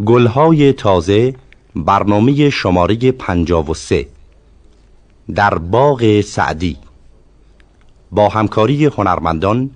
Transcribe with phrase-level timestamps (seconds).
[0.00, 1.34] گلهای تازه
[1.76, 4.06] برنامه شماره 53
[5.34, 6.76] در باغ سعدی.
[8.10, 9.70] با همکاری هنرمندان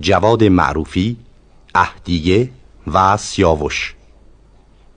[0.00, 1.16] جواد معروفی،
[1.74, 2.50] اهدیه
[2.92, 3.94] و سیاوش.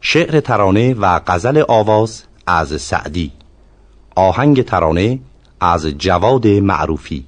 [0.02, 3.32] شعر ترانه و غزل آواز از سعدی.
[4.16, 5.20] آهنگ ترانه
[5.60, 7.26] از جواد معروفی.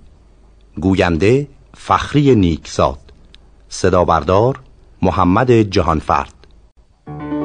[0.80, 1.48] گوینده
[1.78, 3.00] فخری نیکزاد.
[3.70, 4.60] صدا بردار
[5.02, 6.39] محمد جهانفرد.
[7.18, 7.39] Thank you.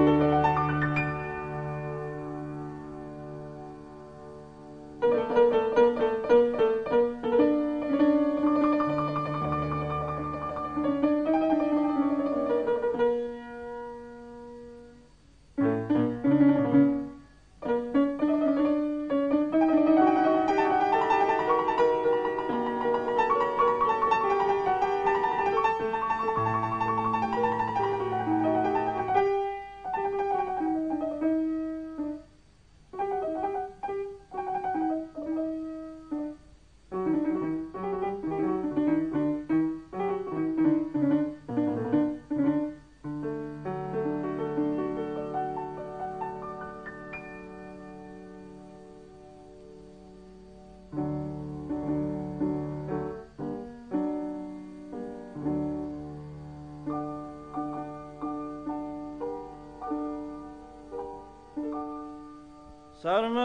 [63.05, 63.45] سرمست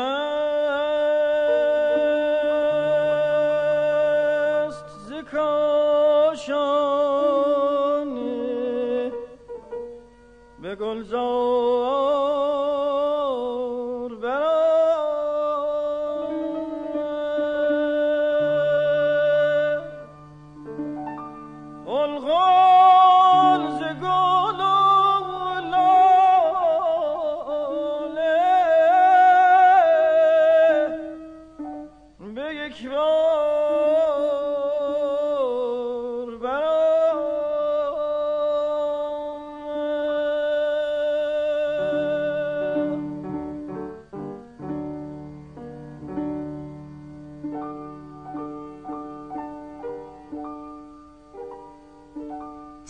[5.08, 6.79] ز کاشانه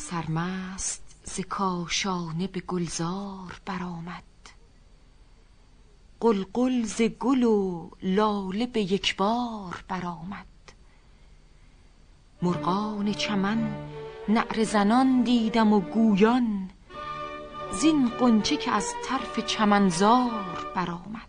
[0.09, 4.23] سرمست ز کاشانه به گلزار برآمد.
[6.19, 10.45] قلقل ز گل و لاله به یک بار برآمد.
[12.41, 13.89] مرغان چمن
[14.29, 16.69] نعره زنان دیدم و گویان
[17.71, 21.28] زین غنچه که از طرف چمنزار برآمد.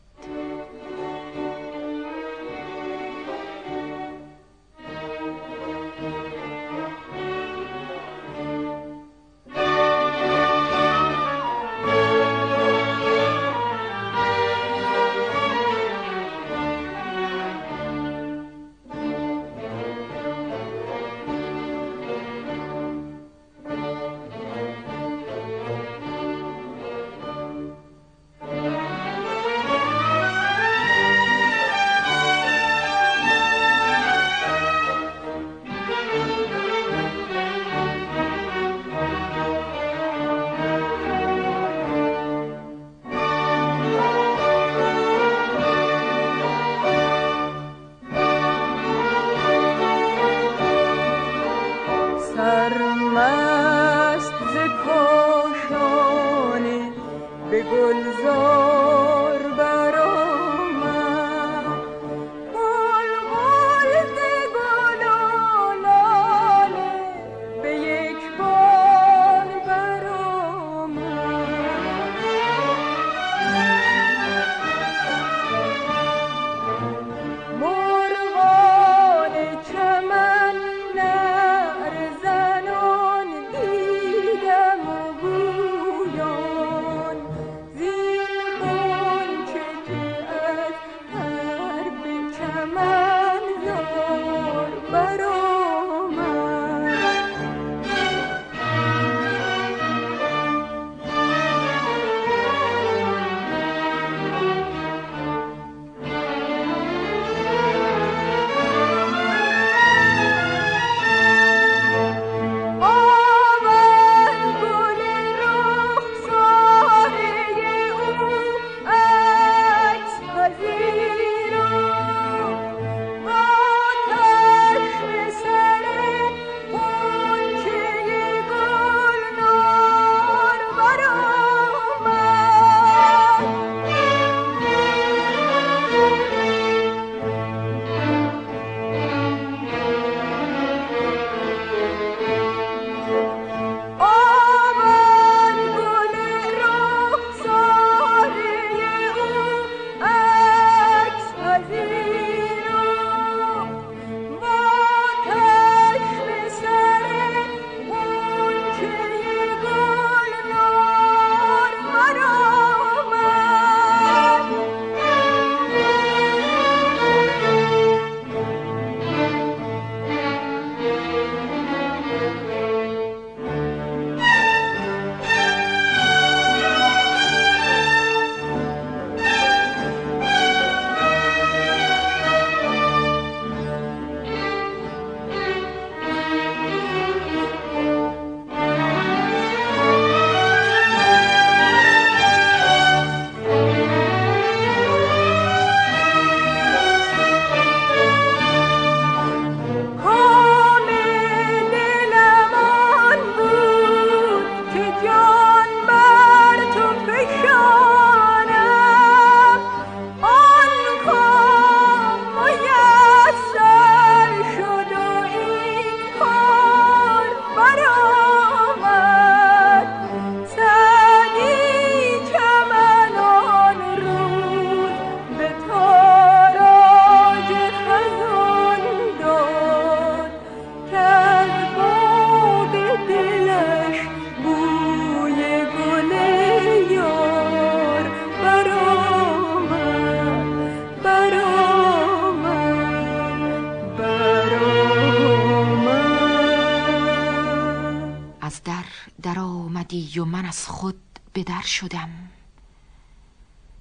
[249.95, 251.01] و من از خود
[251.33, 252.09] به در شدم.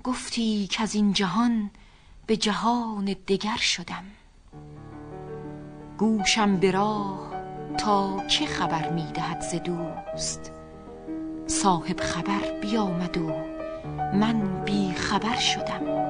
[0.03, 1.69] گفتی که از این جهان
[2.27, 4.03] به جهان دگر شدم.
[5.97, 7.31] گوشم به راه
[7.77, 10.51] تا که خبر می‌دهد ز دوست؟
[11.47, 13.27] صاحب خبر بیامد و
[14.13, 16.08] من بی خبر شدم.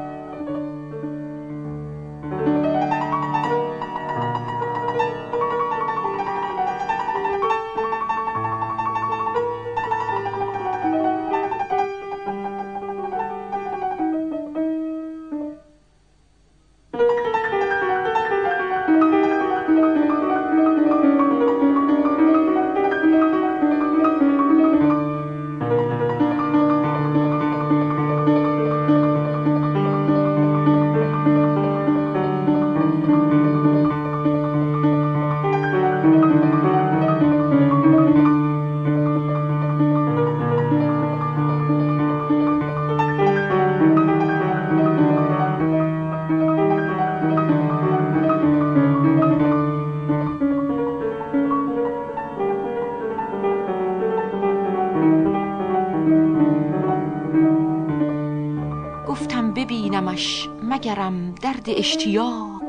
[61.59, 62.63] درد اشتیاق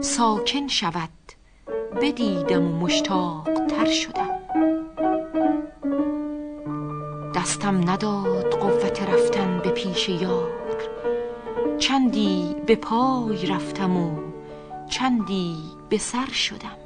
[0.00, 1.08] ساکن شود
[2.02, 4.38] بدیدم و مشتاق تر شدم.
[7.34, 10.50] دستم نداد قوت رفتن به پیش یار
[11.78, 14.18] چندی به پای رفتم و
[14.90, 15.56] چندی
[15.88, 16.78] به سر شدم.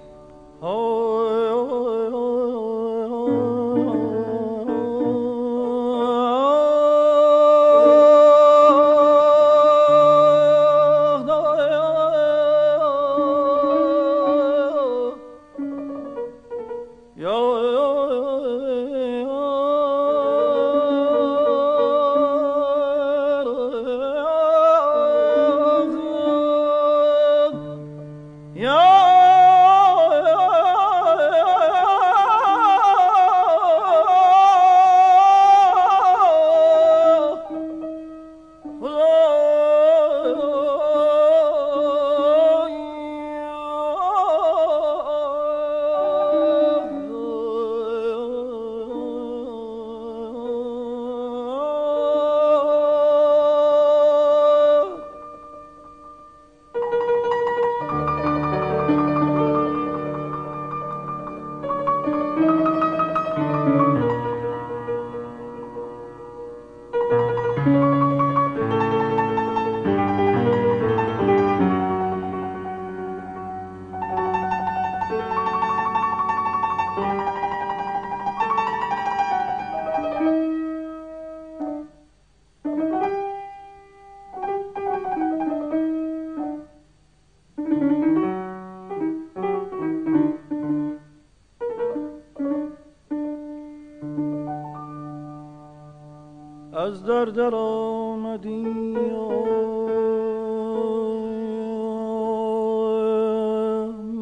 [97.06, 98.62] در در آمدی.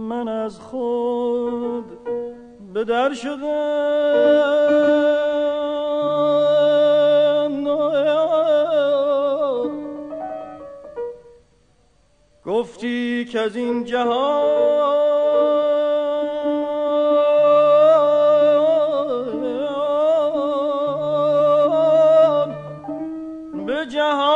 [0.09, 1.85] من از خود
[2.75, 3.60] به در شدم.
[24.01, 24.30] جهنم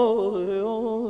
[0.00, 1.09] چشم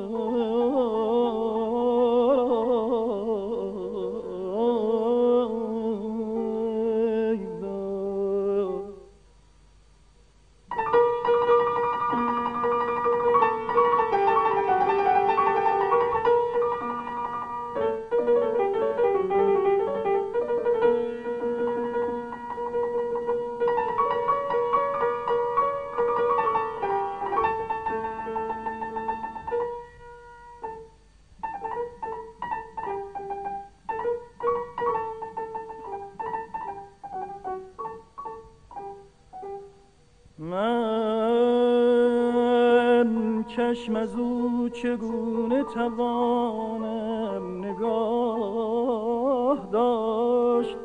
[44.82, 50.76] چگونه توانم نگاه داشت؟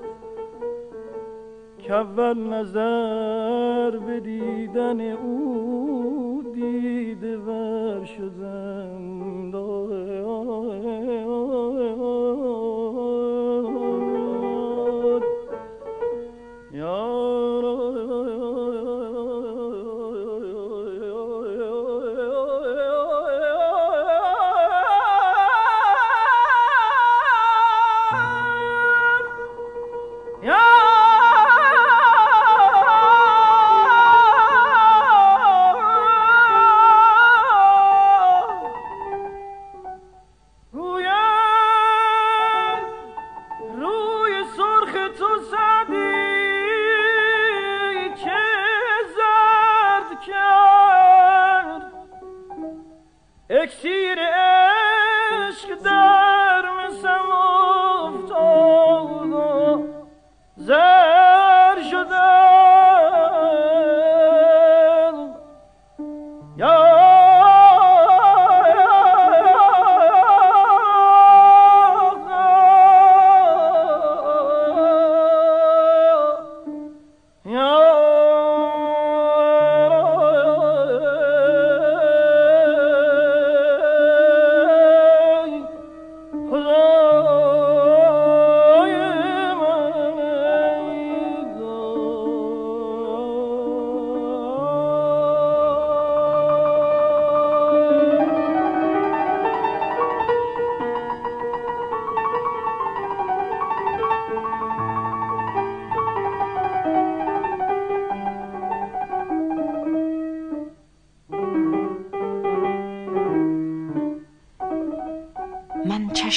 [1.77, 9.15] که اول نظر به دیدن او دیده ور شدم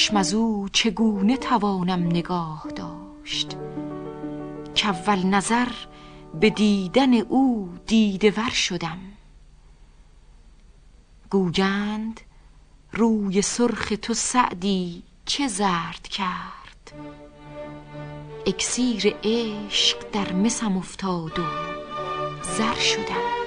[0.09, 3.57] چشم از او چگونه توانم نگاه داشت؟
[4.75, 5.67] کول نظر
[6.39, 8.97] به دیدن او دیده ور شدم.
[11.29, 12.21] گویند
[12.93, 16.91] روی سرخ تو سعدی چه زرد کرد؟
[18.47, 21.43] اکسیر عشق در مسم افتاد و
[22.57, 23.38] زر شدم.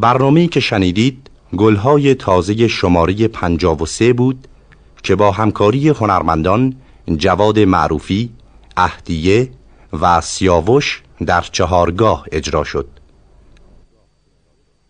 [0.00, 4.48] برنامه‌ای که شنیدید گلهای تازه شماره 53 بود
[5.02, 6.76] که با همکاری هنرمندان
[7.16, 8.30] جواد معروفی،
[8.76, 9.50] اهدیه
[10.00, 12.99] و سیاوش در چهارگاه اجرا شد.